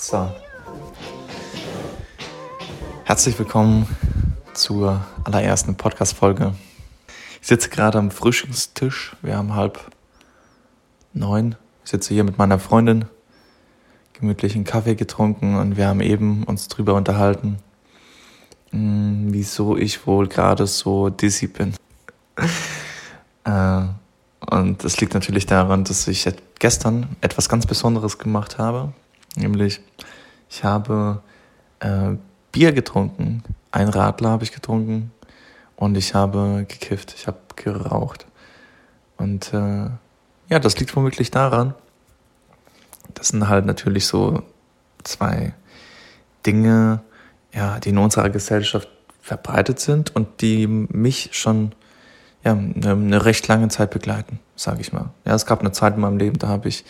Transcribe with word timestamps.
So. 0.00 0.30
Herzlich 3.02 3.36
willkommen 3.36 3.84
zur 4.54 5.04
allerersten 5.24 5.74
Podcast-Folge. 5.74 6.54
Ich 7.42 7.48
sitze 7.48 7.68
gerade 7.68 7.98
am 7.98 8.12
Frühstückstisch. 8.12 9.16
Wir 9.22 9.36
haben 9.36 9.56
halb 9.56 9.80
neun. 11.12 11.56
Ich 11.84 11.90
sitze 11.90 12.14
hier 12.14 12.22
mit 12.22 12.38
meiner 12.38 12.60
Freundin, 12.60 13.06
gemütlichen 14.12 14.62
Kaffee 14.62 14.94
getrunken 14.94 15.56
und 15.56 15.76
wir 15.76 15.88
haben 15.88 16.00
eben 16.00 16.44
uns 16.44 16.68
drüber 16.68 16.94
unterhalten, 16.94 17.58
hm, 18.70 19.32
wieso 19.32 19.76
ich 19.76 20.06
wohl 20.06 20.28
gerade 20.28 20.68
so 20.68 21.10
dizzy 21.10 21.48
bin. 21.48 21.74
äh, 23.44 23.80
und 24.48 24.84
das 24.84 25.00
liegt 25.00 25.14
natürlich 25.14 25.46
daran, 25.46 25.82
dass 25.82 26.06
ich 26.06 26.28
gestern 26.60 27.16
etwas 27.20 27.48
ganz 27.48 27.66
Besonderes 27.66 28.18
gemacht 28.18 28.58
habe. 28.58 28.92
Nämlich, 29.38 29.80
ich 30.48 30.64
habe 30.64 31.22
äh, 31.80 32.16
Bier 32.52 32.72
getrunken, 32.72 33.42
ein 33.70 33.88
Radler 33.88 34.30
habe 34.30 34.44
ich 34.44 34.52
getrunken 34.52 35.12
und 35.76 35.96
ich 35.96 36.14
habe 36.14 36.64
gekifft, 36.68 37.14
ich 37.16 37.26
habe 37.26 37.38
geraucht. 37.56 38.26
Und 39.16 39.52
äh, 39.52 39.90
ja, 40.48 40.58
das 40.60 40.78
liegt 40.78 40.94
womöglich 40.96 41.30
daran, 41.30 41.74
das 43.14 43.28
sind 43.28 43.48
halt 43.48 43.66
natürlich 43.66 44.06
so 44.06 44.42
zwei 45.04 45.54
Dinge, 46.46 47.00
ja, 47.52 47.78
die 47.80 47.90
in 47.90 47.98
unserer 47.98 48.30
Gesellschaft 48.30 48.88
verbreitet 49.20 49.80
sind 49.80 50.14
und 50.14 50.40
die 50.40 50.66
mich 50.66 51.30
schon 51.32 51.72
ja, 52.44 52.52
eine, 52.52 53.24
recht 53.24 53.46
lange 53.48 53.68
Zeit 53.68 53.90
begleiten, 53.90 54.38
sage 54.56 54.80
ich 54.80 54.92
mal. 54.92 55.10
Ja, 55.24 55.34
es 55.34 55.46
gab 55.46 55.60
eine 55.60 55.72
Zeit 55.72 55.94
in 55.94 56.00
meinem 56.00 56.18
Leben, 56.18 56.38
da 56.38 56.48
habe 56.48 56.68
ich 56.68 56.84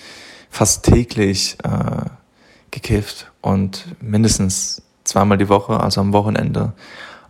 fast 0.51 0.85
täglich 0.85 1.57
äh, 1.65 2.05
gekifft 2.89 3.31
und 3.43 3.85
mindestens 4.01 4.83
zweimal 5.05 5.37
die 5.37 5.49
Woche, 5.49 5.79
also 5.79 6.01
am 6.01 6.13
Wochenende, 6.15 6.73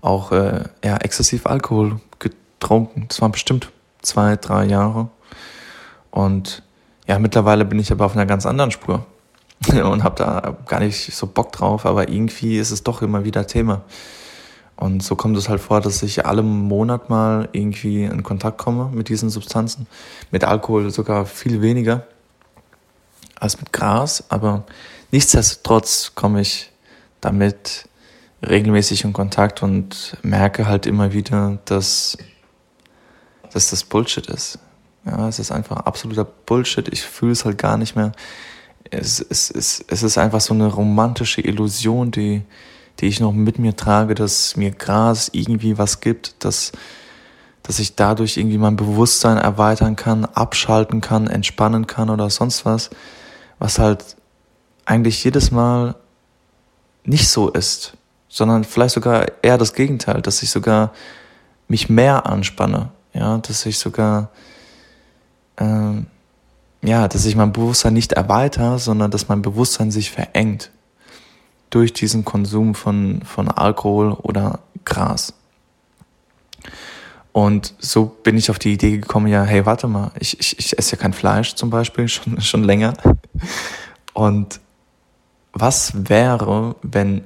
auch 0.00 0.30
äh, 0.30 0.64
ja, 0.84 0.96
exzessiv 0.98 1.46
Alkohol 1.46 2.00
getrunken. 2.20 3.06
Das 3.08 3.20
waren 3.20 3.32
bestimmt 3.32 3.70
zwei, 4.00 4.36
drei 4.36 4.66
Jahre. 4.66 5.08
Und 6.12 6.62
ja, 7.08 7.18
mittlerweile 7.18 7.64
bin 7.64 7.80
ich 7.80 7.90
aber 7.90 8.06
auf 8.06 8.14
einer 8.14 8.26
ganz 8.26 8.46
anderen 8.46 8.70
Spur 8.70 9.04
und 9.68 10.04
habe 10.04 10.14
da 10.16 10.56
gar 10.66 10.78
nicht 10.78 11.12
so 11.12 11.26
Bock 11.26 11.50
drauf, 11.50 11.86
aber 11.86 12.08
irgendwie 12.08 12.58
ist 12.58 12.70
es 12.70 12.84
doch 12.84 13.02
immer 13.02 13.24
wieder 13.24 13.46
Thema. 13.46 13.82
Und 14.76 15.02
so 15.02 15.16
kommt 15.16 15.36
es 15.36 15.48
halt 15.48 15.60
vor, 15.60 15.80
dass 15.80 16.04
ich 16.04 16.24
alle 16.24 16.44
Monat 16.44 17.10
mal 17.10 17.48
irgendwie 17.50 18.04
in 18.04 18.22
Kontakt 18.22 18.58
komme 18.58 18.90
mit 18.92 19.08
diesen 19.08 19.28
Substanzen. 19.28 19.88
Mit 20.30 20.44
Alkohol 20.44 20.90
sogar 20.90 21.26
viel 21.26 21.62
weniger 21.62 22.06
als 23.40 23.58
mit 23.58 23.72
Gras, 23.72 24.24
aber 24.28 24.64
nichtsdestotrotz 25.10 26.12
komme 26.14 26.40
ich 26.40 26.70
damit 27.20 27.88
regelmäßig 28.46 29.04
in 29.04 29.12
Kontakt 29.12 29.62
und 29.62 30.16
merke 30.22 30.66
halt 30.66 30.86
immer 30.86 31.12
wieder, 31.12 31.58
dass, 31.64 32.16
dass 33.52 33.70
das 33.70 33.84
Bullshit 33.84 34.26
ist. 34.26 34.58
Ja, 35.04 35.28
es 35.28 35.38
ist 35.38 35.50
einfach 35.50 35.78
absoluter 35.78 36.24
Bullshit. 36.24 36.88
Ich 36.92 37.02
fühle 37.02 37.32
es 37.32 37.44
halt 37.44 37.58
gar 37.58 37.78
nicht 37.78 37.96
mehr. 37.96 38.12
Es, 38.90 39.20
es, 39.20 39.50
es, 39.50 39.84
es 39.86 40.02
ist 40.02 40.18
einfach 40.18 40.40
so 40.40 40.54
eine 40.54 40.66
romantische 40.66 41.40
Illusion, 41.40 42.10
die, 42.10 42.42
die 43.00 43.06
ich 43.06 43.20
noch 43.20 43.32
mit 43.32 43.58
mir 43.58 43.76
trage, 43.76 44.14
dass 44.14 44.56
mir 44.56 44.70
Gras 44.70 45.30
irgendwie 45.32 45.78
was 45.78 46.00
gibt, 46.00 46.44
dass, 46.44 46.72
dass 47.62 47.78
ich 47.78 47.96
dadurch 47.96 48.36
irgendwie 48.36 48.58
mein 48.58 48.76
Bewusstsein 48.76 49.36
erweitern 49.36 49.96
kann, 49.96 50.24
abschalten 50.24 51.00
kann, 51.00 51.26
entspannen 51.26 51.86
kann 51.86 52.10
oder 52.10 52.30
sonst 52.30 52.64
was, 52.64 52.90
was 53.58 53.78
halt 53.78 54.17
eigentlich 54.88 55.22
jedes 55.22 55.50
Mal 55.50 55.96
nicht 57.04 57.28
so 57.28 57.50
ist, 57.50 57.92
sondern 58.28 58.64
vielleicht 58.64 58.94
sogar 58.94 59.26
eher 59.42 59.58
das 59.58 59.74
Gegenteil, 59.74 60.22
dass 60.22 60.42
ich 60.42 60.50
sogar 60.50 60.92
mich 61.68 61.90
mehr 61.90 62.24
anspanne, 62.26 62.90
ja, 63.12 63.36
dass 63.38 63.66
ich 63.66 63.78
sogar, 63.78 64.30
äh, 65.56 65.92
ja, 66.82 67.06
dass 67.06 67.26
ich 67.26 67.36
mein 67.36 67.52
Bewusstsein 67.52 67.92
nicht 67.92 68.12
erweitere, 68.12 68.78
sondern 68.78 69.10
dass 69.10 69.28
mein 69.28 69.42
Bewusstsein 69.42 69.90
sich 69.90 70.10
verengt 70.10 70.70
durch 71.68 71.92
diesen 71.92 72.24
Konsum 72.24 72.74
von, 72.74 73.20
von 73.22 73.48
Alkohol 73.48 74.12
oder 74.12 74.60
Gras. 74.86 75.34
Und 77.32 77.74
so 77.78 78.06
bin 78.06 78.38
ich 78.38 78.50
auf 78.50 78.58
die 78.58 78.72
Idee 78.72 78.96
gekommen, 78.96 79.26
ja, 79.26 79.42
hey, 79.44 79.66
warte 79.66 79.86
mal, 79.86 80.12
ich, 80.18 80.40
ich, 80.40 80.58
ich 80.58 80.78
esse 80.78 80.96
ja 80.96 81.02
kein 81.02 81.12
Fleisch 81.12 81.56
zum 81.56 81.68
Beispiel, 81.68 82.08
schon, 82.08 82.40
schon 82.40 82.64
länger. 82.64 82.94
Und 84.14 84.60
was 85.52 85.92
wäre, 86.08 86.76
wenn 86.82 87.24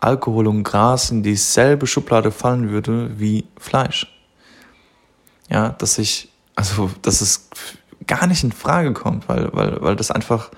Alkohol 0.00 0.46
und 0.46 0.64
Gras 0.64 1.10
in 1.10 1.22
dieselbe 1.22 1.86
Schublade 1.86 2.30
fallen 2.30 2.70
würde 2.70 3.18
wie 3.18 3.46
Fleisch? 3.58 4.06
Ja, 5.48 5.70
dass 5.70 5.98
ich, 5.98 6.30
also, 6.54 6.90
dass 7.02 7.20
es 7.20 7.48
gar 8.06 8.26
nicht 8.26 8.44
in 8.44 8.52
Frage 8.52 8.92
kommt, 8.92 9.28
weil, 9.28 9.50
weil, 9.52 9.80
weil 9.80 9.96
das 9.96 10.10
einfach 10.10 10.50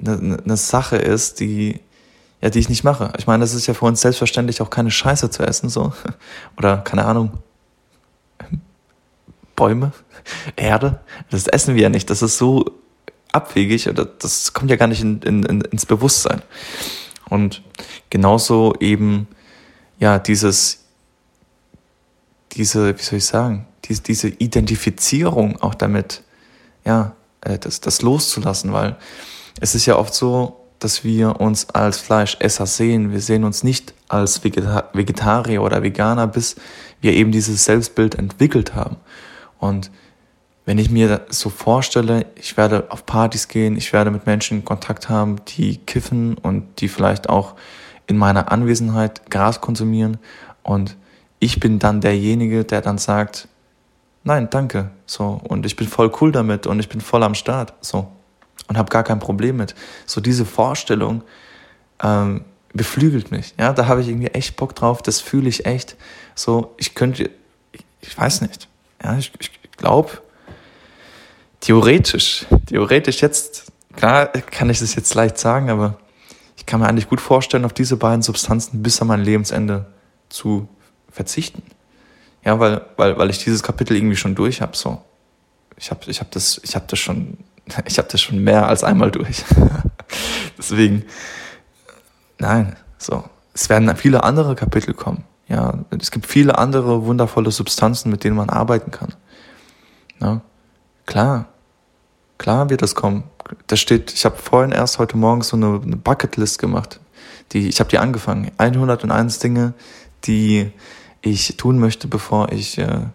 eine, 0.00 0.40
eine 0.42 0.56
Sache 0.56 0.96
ist, 0.96 1.40
die, 1.40 1.80
ja, 2.40 2.50
die 2.50 2.58
ich 2.58 2.68
nicht 2.68 2.84
mache. 2.84 3.12
Ich 3.18 3.26
meine, 3.26 3.42
das 3.42 3.54
ist 3.54 3.66
ja 3.66 3.74
für 3.74 3.84
uns 3.84 4.00
selbstverständlich 4.00 4.62
auch 4.62 4.70
keine 4.70 4.90
Scheiße 4.90 5.30
zu 5.30 5.42
essen, 5.42 5.68
so. 5.68 5.92
Oder, 6.56 6.78
keine 6.78 7.04
Ahnung, 7.04 7.38
Bäume, 9.56 9.92
Erde. 10.56 11.00
Das 11.28 11.46
essen 11.46 11.74
wir 11.74 11.82
ja 11.82 11.88
nicht. 11.90 12.08
Das 12.08 12.22
ist 12.22 12.38
so 12.38 12.64
abwegig 13.32 13.88
oder 13.88 14.04
das 14.04 14.52
kommt 14.52 14.70
ja 14.70 14.76
gar 14.76 14.86
nicht 14.86 15.02
in, 15.02 15.22
in, 15.22 15.60
ins 15.60 15.86
Bewusstsein. 15.86 16.42
Und 17.28 17.62
genauso 18.10 18.74
eben, 18.80 19.28
ja, 19.98 20.18
dieses, 20.18 20.84
diese, 22.52 22.98
wie 22.98 23.02
soll 23.02 23.18
ich 23.18 23.26
sagen, 23.26 23.66
diese, 23.84 24.02
diese 24.02 24.28
Identifizierung 24.28 25.60
auch 25.62 25.74
damit, 25.74 26.22
ja, 26.84 27.14
äh, 27.42 27.58
das, 27.58 27.80
das 27.80 28.02
loszulassen, 28.02 28.72
weil 28.72 28.96
es 29.60 29.74
ist 29.74 29.86
ja 29.86 29.96
oft 29.96 30.14
so, 30.14 30.60
dass 30.80 31.04
wir 31.04 31.40
uns 31.40 31.68
als 31.70 31.98
Fleischesser 31.98 32.66
sehen. 32.66 33.12
Wir 33.12 33.20
sehen 33.20 33.44
uns 33.44 33.62
nicht 33.62 33.92
als 34.08 34.42
Vegetarier 34.42 35.62
oder 35.62 35.82
Veganer, 35.82 36.26
bis 36.26 36.56
wir 37.00 37.12
eben 37.12 37.32
dieses 37.32 37.66
Selbstbild 37.66 38.14
entwickelt 38.14 38.74
haben. 38.74 38.96
Und 39.58 39.90
wenn 40.70 40.78
ich 40.78 40.88
mir 40.88 41.22
so 41.30 41.50
vorstelle, 41.50 42.26
ich 42.36 42.56
werde 42.56 42.92
auf 42.92 43.04
Partys 43.04 43.48
gehen, 43.48 43.76
ich 43.76 43.92
werde 43.92 44.12
mit 44.12 44.26
Menschen 44.26 44.64
Kontakt 44.64 45.08
haben, 45.08 45.44
die 45.46 45.78
kiffen 45.78 46.38
und 46.38 46.80
die 46.80 46.86
vielleicht 46.86 47.28
auch 47.28 47.56
in 48.06 48.16
meiner 48.16 48.52
Anwesenheit 48.52 49.32
Gras 49.32 49.60
konsumieren 49.60 50.18
und 50.62 50.96
ich 51.40 51.58
bin 51.58 51.80
dann 51.80 52.00
derjenige, 52.00 52.64
der 52.64 52.82
dann 52.82 52.98
sagt, 52.98 53.48
nein, 54.22 54.48
danke, 54.48 54.92
so 55.06 55.40
und 55.42 55.66
ich 55.66 55.74
bin 55.74 55.88
voll 55.88 56.12
cool 56.20 56.30
damit 56.30 56.68
und 56.68 56.78
ich 56.78 56.88
bin 56.88 57.00
voll 57.00 57.24
am 57.24 57.34
Start, 57.34 57.74
so 57.80 58.06
und 58.68 58.78
habe 58.78 58.90
gar 58.90 59.02
kein 59.02 59.18
Problem 59.18 59.56
mit. 59.56 59.74
So 60.06 60.20
diese 60.20 60.44
Vorstellung 60.44 61.24
ähm, 62.00 62.44
beflügelt 62.72 63.32
mich, 63.32 63.54
ja, 63.58 63.72
da 63.72 63.88
habe 63.88 64.02
ich 64.02 64.08
irgendwie 64.08 64.28
echt 64.28 64.54
Bock 64.54 64.76
drauf, 64.76 65.02
das 65.02 65.20
fühle 65.20 65.48
ich 65.48 65.66
echt. 65.66 65.96
So, 66.36 66.76
ich 66.76 66.94
könnte, 66.94 67.28
ich, 67.72 67.84
ich 68.02 68.16
weiß 68.16 68.42
nicht, 68.42 68.68
ja, 69.02 69.18
ich, 69.18 69.32
ich 69.40 69.50
glaube 69.76 70.12
theoretisch, 71.60 72.46
theoretisch 72.66 73.20
jetzt, 73.20 73.72
klar 73.96 74.26
kann 74.26 74.70
ich 74.70 74.80
das 74.80 74.94
jetzt 74.94 75.14
leicht 75.14 75.38
sagen, 75.38 75.70
aber 75.70 75.98
ich 76.56 76.66
kann 76.66 76.80
mir 76.80 76.88
eigentlich 76.88 77.08
gut 77.08 77.20
vorstellen, 77.20 77.64
auf 77.64 77.72
diese 77.72 77.96
beiden 77.96 78.22
Substanzen 78.22 78.82
bis 78.82 79.00
an 79.00 79.08
mein 79.08 79.22
Lebensende 79.22 79.86
zu 80.28 80.68
verzichten. 81.10 81.62
Ja, 82.44 82.58
weil, 82.58 82.82
weil, 82.96 83.18
weil 83.18 83.30
ich 83.30 83.42
dieses 83.42 83.62
Kapitel 83.62 83.96
irgendwie 83.96 84.16
schon 84.16 84.34
durch 84.34 84.60
habe, 84.60 84.76
so. 84.76 85.02
Ich 85.76 85.90
habe 85.90 86.00
ich 86.06 86.20
hab 86.20 86.30
das, 86.30 86.60
ich 86.62 86.74
hab 86.74 86.88
das 86.88 86.98
schon, 86.98 87.38
ich 87.86 87.98
habe 87.98 88.08
das 88.10 88.20
schon 88.20 88.38
mehr 88.42 88.66
als 88.66 88.84
einmal 88.84 89.10
durch. 89.10 89.44
Deswegen, 90.58 91.04
nein, 92.38 92.76
so. 92.98 93.24
Es 93.52 93.68
werden 93.68 93.94
viele 93.96 94.22
andere 94.22 94.54
Kapitel 94.54 94.94
kommen. 94.94 95.24
Ja, 95.48 95.74
es 95.98 96.12
gibt 96.12 96.26
viele 96.26 96.56
andere 96.58 97.04
wundervolle 97.04 97.50
Substanzen, 97.50 98.10
mit 98.10 98.22
denen 98.22 98.36
man 98.36 98.48
arbeiten 98.48 98.92
kann. 98.92 99.14
Ja, 100.20 100.40
klar, 101.06 101.46
klar 102.38 102.70
wird 102.70 102.82
das 102.82 102.94
kommen. 102.94 103.24
Da 103.66 103.76
steht, 103.76 104.12
ich 104.12 104.24
habe 104.24 104.36
vorhin 104.36 104.72
erst 104.72 104.98
heute 104.98 105.16
Morgen 105.16 105.42
so 105.42 105.56
eine, 105.56 105.80
eine 105.82 105.96
Bucketlist 105.96 106.58
gemacht. 106.58 107.00
Die, 107.52 107.68
ich 107.68 107.80
habe 107.80 107.90
die 107.90 107.98
angefangen. 107.98 108.50
101 108.58 109.38
Dinge, 109.40 109.74
die 110.24 110.70
ich 111.22 111.56
tun 111.56 111.78
möchte, 111.78 112.08
bevor 112.08 112.52
ich 112.52 112.78
äh, 112.78 113.06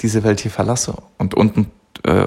diese 0.00 0.22
Welt 0.22 0.40
hier 0.40 0.50
verlasse. 0.50 0.94
Und 1.18 1.34
unten 1.34 1.70
äh, 2.04 2.26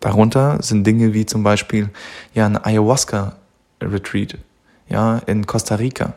darunter 0.00 0.62
sind 0.62 0.86
Dinge 0.86 1.14
wie 1.14 1.26
zum 1.26 1.42
Beispiel 1.42 1.90
ja 2.34 2.46
ein 2.46 2.62
Ayahuasca-Retreat, 2.62 4.38
ja 4.88 5.18
in 5.26 5.46
Costa 5.46 5.76
Rica 5.76 6.14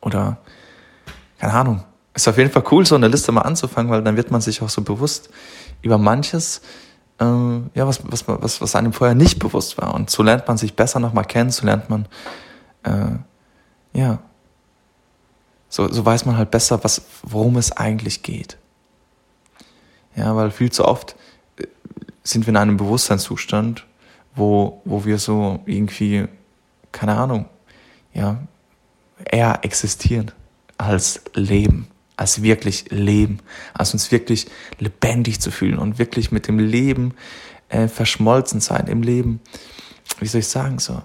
oder 0.00 0.38
keine 1.38 1.52
Ahnung. 1.52 1.84
Ist 2.16 2.26
auf 2.26 2.36
jeden 2.38 2.50
Fall 2.50 2.64
cool, 2.72 2.84
so 2.84 2.96
eine 2.96 3.06
Liste 3.06 3.30
mal 3.30 3.42
anzufangen, 3.42 3.92
weil 3.92 4.02
dann 4.02 4.16
wird 4.16 4.32
man 4.32 4.40
sich 4.40 4.60
auch 4.62 4.68
so 4.68 4.82
bewusst 4.82 5.30
über 5.82 5.98
manches, 5.98 6.62
äh, 7.20 7.24
ja, 7.24 7.86
was, 7.86 8.00
was, 8.04 8.26
was, 8.26 8.60
was 8.60 8.74
einem 8.74 8.92
vorher 8.92 9.14
nicht 9.14 9.38
bewusst 9.38 9.78
war. 9.78 9.94
Und 9.94 10.10
so 10.10 10.24
lernt 10.24 10.48
man 10.48 10.56
sich 10.56 10.74
besser 10.74 10.98
nochmal 10.98 11.24
kennen, 11.24 11.50
so 11.50 11.64
lernt 11.64 11.88
man 11.88 12.08
äh, 12.84 13.18
ja, 13.92 14.18
so, 15.68 15.88
so 15.88 16.04
weiß 16.04 16.26
man 16.26 16.36
halt 16.36 16.50
besser, 16.50 16.82
was, 16.84 17.02
worum 17.22 17.56
es 17.56 17.72
eigentlich 17.72 18.22
geht. 18.22 18.56
Ja, 20.14 20.34
weil 20.36 20.50
viel 20.50 20.70
zu 20.70 20.84
oft 20.84 21.16
äh, 21.58 21.66
sind 22.22 22.46
wir 22.46 22.50
in 22.50 22.56
einem 22.56 22.76
Bewusstseinszustand, 22.76 23.84
wo, 24.34 24.80
wo 24.84 25.04
wir 25.04 25.18
so 25.18 25.60
irgendwie, 25.66 26.26
keine 26.92 27.16
Ahnung, 27.16 27.46
ja, 28.14 28.38
eher 29.24 29.64
existieren 29.64 30.30
als 30.78 31.22
leben, 31.34 31.88
als 32.16 32.42
wirklich 32.42 32.86
leben, 32.90 33.40
als 33.74 33.92
uns 33.92 34.10
wirklich 34.10 34.46
lebendig 34.78 35.40
zu 35.40 35.50
fühlen 35.50 35.78
und 35.78 35.98
wirklich 35.98 36.32
mit 36.32 36.48
dem 36.48 36.58
Leben 36.58 37.14
äh, 37.68 37.88
verschmolzen 37.88 38.60
sein, 38.60 38.86
im 38.86 39.02
Leben, 39.02 39.40
wie 40.20 40.26
soll 40.26 40.40
ich 40.40 40.48
sagen, 40.48 40.78
so, 40.78 41.02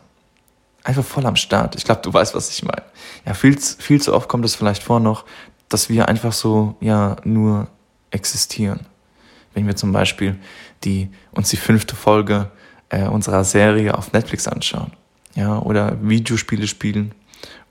einfach 0.83 1.03
voll 1.03 1.25
am 1.25 1.35
Start. 1.35 1.75
Ich 1.75 1.83
glaube, 1.83 2.01
du 2.01 2.13
weißt, 2.13 2.33
was 2.35 2.49
ich 2.49 2.63
meine. 2.63 2.83
Ja, 3.25 3.33
viel, 3.33 3.57
viel 3.59 4.01
zu 4.01 4.13
oft 4.13 4.29
kommt 4.29 4.45
es 4.45 4.55
vielleicht 4.55 4.83
vor 4.83 4.99
noch, 4.99 5.25
dass 5.69 5.89
wir 5.89 6.07
einfach 6.07 6.33
so, 6.33 6.75
ja, 6.79 7.17
nur 7.23 7.67
existieren. 8.11 8.85
Wenn 9.53 9.67
wir 9.67 9.75
zum 9.75 9.91
Beispiel 9.91 10.39
die, 10.83 11.09
uns 11.31 11.49
die 11.49 11.57
fünfte 11.57 11.95
Folge 11.95 12.51
äh, 12.89 13.07
unserer 13.07 13.43
Serie 13.43 13.97
auf 13.97 14.13
Netflix 14.13 14.47
anschauen, 14.47 14.91
ja, 15.35 15.59
oder 15.59 15.97
Videospiele 16.01 16.67
spielen, 16.67 17.13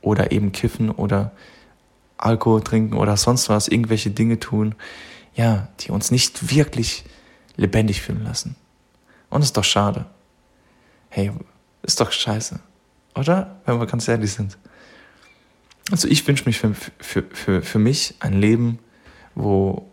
oder 0.02 0.32
eben 0.32 0.52
kiffen, 0.52 0.90
oder 0.90 1.32
Alkohol 2.20 2.62
trinken, 2.62 2.94
oder 2.96 3.16
sonst 3.16 3.48
was, 3.48 3.68
irgendwelche 3.68 4.10
Dinge 4.10 4.38
tun, 4.38 4.74
ja, 5.34 5.68
die 5.80 5.90
uns 5.90 6.10
nicht 6.10 6.54
wirklich 6.54 7.04
lebendig 7.56 8.02
fühlen 8.02 8.24
lassen. 8.24 8.56
Und 9.28 9.42
ist 9.42 9.56
doch 9.56 9.64
schade. 9.64 10.06
Hey, 11.08 11.32
ist 11.82 12.00
doch 12.00 12.12
scheiße. 12.12 12.60
Oder? 13.14 13.60
Wenn 13.64 13.78
wir 13.78 13.86
ganz 13.86 14.06
ehrlich 14.08 14.32
sind. 14.32 14.58
Also 15.90 16.08
ich 16.08 16.26
wünsche 16.26 16.44
mich 16.46 16.58
für, 16.58 16.74
für, 16.74 17.24
für, 17.32 17.62
für 17.62 17.78
mich 17.78 18.14
ein 18.20 18.34
Leben, 18.34 18.78
wo, 19.34 19.88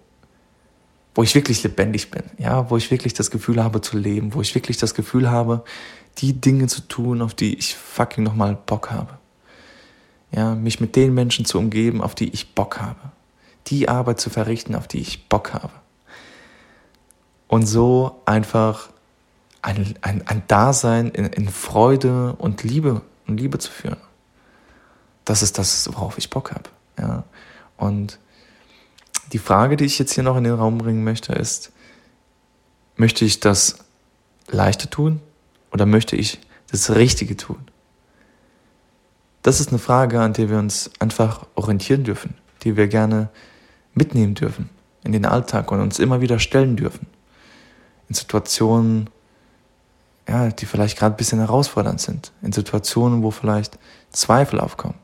wo 1.16 1.24
ich 1.24 1.34
wirklich 1.34 1.64
lebendig 1.64 2.12
bin, 2.12 2.24
ja, 2.38 2.70
wo 2.70 2.78
ich 2.78 2.92
wirklich 2.92 3.14
das 3.14 3.32
Gefühl 3.32 3.64
habe 3.64 3.82
zu 3.82 3.98
leben, 3.98 4.34
wo 4.34 4.42
ich 4.42 4.54
wirklich 4.54 4.78
das 4.78 4.94
Gefühl 4.94 5.30
habe, 5.30 5.64
die 6.20 6.34
Dinge 6.34 6.68
zu 6.68 6.82
tun, 6.82 7.22
auf 7.22 7.34
die 7.34 7.58
ich 7.58 7.76
fucking 7.76 8.24
nochmal 8.24 8.58
Bock 8.66 8.92
habe. 8.92 9.18
Ja, 10.32 10.56
mich 10.56 10.80
mit 10.80 10.96
den 10.96 11.14
Menschen 11.14 11.46
zu 11.46 11.58
umgeben, 11.58 12.02
auf 12.02 12.16
die 12.16 12.30
ich 12.30 12.54
Bock 12.54 12.80
habe. 12.80 13.00
Die 13.68 13.90
Arbeit 13.90 14.20
zu 14.20 14.30
verrichten, 14.30 14.76
auf 14.76 14.88
die 14.88 15.00
ich 15.00 15.30
Bock 15.30 15.54
habe. 15.54 15.72
Und 17.48 17.66
so 17.66 18.22
einfach 18.26 18.90
ein, 19.62 19.96
ein, 20.02 20.28
ein 20.28 20.44
Dasein 20.48 21.10
in, 21.10 21.26
in 21.26 21.50
Freude 21.50 22.34
und 22.34 22.64
Liebe 22.64 23.02
und 23.28 23.40
Liebe 23.40 23.58
zu 23.58 23.72
führen. 23.72 23.98
Das 25.26 25.42
ist 25.42 25.58
das, 25.58 25.90
worauf 25.94 26.18
ich 26.18 26.30
Bock 26.30 26.52
habe. 26.52 26.70
Ja. 27.00 27.24
Und 27.78 28.20
die 29.34 29.40
Frage, 29.40 29.78
die 29.78 29.86
ich 29.86 30.00
jetzt 30.00 30.14
hier 30.14 30.24
noch 30.24 30.38
in 30.38 30.44
den 30.44 30.54
Raum 30.54 30.78
bringen 30.78 31.04
möchte, 31.04 31.34
ist, 31.34 31.72
möchte 32.96 33.26
ich 33.26 33.40
das 33.40 33.80
Leichte 34.48 34.90
tun 34.90 35.22
oder 35.72 35.86
möchte 35.86 36.16
ich 36.16 36.40
das 36.72 36.96
Richtige 36.96 37.36
tun? 37.36 37.60
Das 39.48 39.62
ist 39.62 39.70
eine 39.70 39.80
Frage, 39.80 40.20
an 40.20 40.34
der 40.34 40.50
wir 40.50 40.58
uns 40.58 40.92
einfach 41.00 41.46
orientieren 41.56 42.04
dürfen, 42.04 42.36
die 42.64 42.76
wir 42.76 42.90
gerne 42.90 43.30
mitnehmen 43.94 44.36
dürfen 44.36 44.70
in 45.06 45.14
den 45.14 45.26
Alltag 45.26 45.72
und 45.72 45.80
uns 45.80 46.00
immer 46.00 46.20
wieder 46.20 46.38
stellen 46.38 46.76
dürfen. 46.76 47.08
In 48.10 48.16
Situationen, 48.16 49.10
ja, 50.28 50.50
die 50.50 50.66
vielleicht 50.66 51.00
gerade 51.00 51.16
ein 51.16 51.18
bisschen 51.18 51.40
herausfordernd 51.40 52.02
sind, 52.02 52.34
in 52.42 52.52
Situationen, 52.52 53.24
wo 53.24 53.32
vielleicht 53.32 53.80
Zweifel 54.10 54.60
aufkommen. 54.60 54.96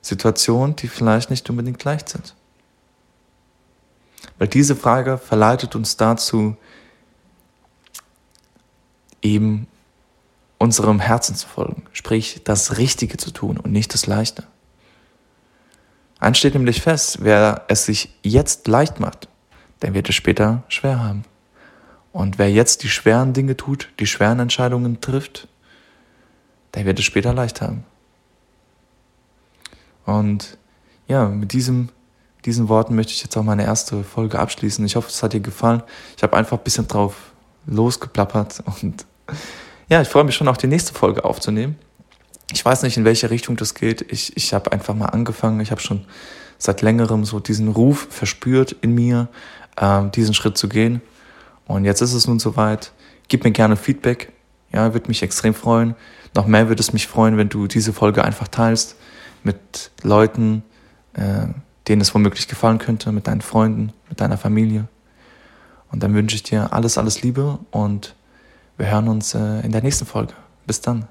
Situationen, 0.00 0.76
die 0.76 0.86
vielleicht 0.86 1.28
nicht 1.28 1.50
unbedingt 1.50 1.82
leicht 1.82 2.10
sind. 2.10 2.36
Weil 4.38 4.46
diese 4.46 4.76
Frage 4.76 5.18
verleitet 5.18 5.74
uns 5.74 5.96
dazu, 5.96 6.56
eben 9.22 9.66
unserem 10.64 10.98
Herzen 10.98 11.36
zu 11.36 11.46
folgen, 11.46 11.84
sprich 11.92 12.40
das 12.42 12.78
Richtige 12.78 13.18
zu 13.18 13.30
tun 13.30 13.58
und 13.58 13.70
nicht 13.70 13.94
das 13.94 14.06
Leichte. 14.06 14.44
Eins 16.18 16.38
steht 16.38 16.54
nämlich 16.54 16.80
fest, 16.80 17.18
wer 17.20 17.64
es 17.68 17.84
sich 17.84 18.08
jetzt 18.22 18.66
leicht 18.66 18.98
macht, 18.98 19.28
der 19.82 19.94
wird 19.94 20.08
es 20.08 20.14
später 20.14 20.62
schwer 20.68 21.04
haben. 21.04 21.24
Und 22.12 22.38
wer 22.38 22.50
jetzt 22.50 22.82
die 22.82 22.88
schweren 22.88 23.34
Dinge 23.34 23.56
tut, 23.56 23.90
die 24.00 24.06
schweren 24.06 24.40
Entscheidungen 24.40 25.00
trifft, 25.00 25.48
der 26.72 26.86
wird 26.86 26.98
es 26.98 27.04
später 27.04 27.34
leicht 27.34 27.60
haben. 27.60 27.84
Und 30.06 30.56
ja, 31.08 31.28
mit 31.28 31.52
diesem, 31.52 31.90
diesen 32.44 32.68
Worten 32.68 32.94
möchte 32.94 33.12
ich 33.12 33.22
jetzt 33.22 33.36
auch 33.36 33.42
meine 33.42 33.64
erste 33.64 34.02
Folge 34.02 34.38
abschließen. 34.38 34.84
Ich 34.86 34.96
hoffe, 34.96 35.08
es 35.08 35.22
hat 35.22 35.34
dir 35.34 35.40
gefallen. 35.40 35.82
Ich 36.16 36.22
habe 36.22 36.36
einfach 36.36 36.56
ein 36.56 36.64
bisschen 36.64 36.88
drauf 36.88 37.32
losgeplappert 37.66 38.62
und 38.80 39.04
ja, 39.88 40.00
ich 40.00 40.08
freue 40.08 40.24
mich 40.24 40.34
schon, 40.34 40.48
auch 40.48 40.56
die 40.56 40.66
nächste 40.66 40.94
Folge 40.94 41.24
aufzunehmen. 41.24 41.76
Ich 42.52 42.64
weiß 42.64 42.82
nicht, 42.82 42.96
in 42.96 43.04
welche 43.04 43.30
Richtung 43.30 43.56
das 43.56 43.74
geht. 43.74 44.04
Ich, 44.12 44.36
ich 44.36 44.54
habe 44.54 44.72
einfach 44.72 44.94
mal 44.94 45.06
angefangen. 45.06 45.60
Ich 45.60 45.70
habe 45.70 45.80
schon 45.80 46.04
seit 46.58 46.82
längerem 46.82 47.24
so 47.24 47.40
diesen 47.40 47.68
Ruf 47.68 48.06
verspürt 48.10 48.76
in 48.80 48.94
mir, 48.94 49.28
äh, 49.76 50.08
diesen 50.10 50.34
Schritt 50.34 50.56
zu 50.56 50.68
gehen. 50.68 51.02
Und 51.66 51.84
jetzt 51.84 52.00
ist 52.00 52.12
es 52.14 52.26
nun 52.26 52.38
soweit. 52.38 52.92
Gib 53.28 53.44
mir 53.44 53.50
gerne 53.50 53.76
Feedback. 53.76 54.32
Ja, 54.72 54.92
würde 54.92 55.08
mich 55.08 55.22
extrem 55.22 55.54
freuen. 55.54 55.94
Noch 56.34 56.46
mehr 56.46 56.68
würde 56.68 56.80
es 56.80 56.92
mich 56.92 57.06
freuen, 57.06 57.36
wenn 57.36 57.48
du 57.48 57.66
diese 57.66 57.92
Folge 57.92 58.24
einfach 58.24 58.48
teilst 58.48 58.96
mit 59.42 59.90
Leuten, 60.02 60.64
äh, 61.14 61.46
denen 61.86 62.00
es 62.00 62.14
womöglich 62.14 62.48
gefallen 62.48 62.78
könnte, 62.78 63.12
mit 63.12 63.26
deinen 63.26 63.40
Freunden, 63.40 63.92
mit 64.08 64.20
deiner 64.20 64.38
Familie. 64.38 64.88
Und 65.92 66.02
dann 66.02 66.14
wünsche 66.14 66.34
ich 66.34 66.42
dir 66.42 66.72
alles, 66.72 66.98
alles 66.98 67.22
Liebe 67.22 67.58
und 67.70 68.14
wir 68.76 68.90
hören 68.90 69.08
uns 69.08 69.34
äh, 69.34 69.60
in 69.60 69.72
der 69.72 69.82
nächsten 69.82 70.06
Folge. 70.06 70.34
Bis 70.66 70.80
dann. 70.80 71.06